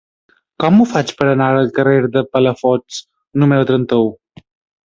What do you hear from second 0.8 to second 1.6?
faig per anar